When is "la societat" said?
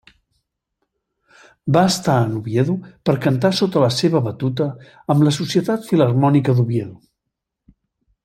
5.29-5.87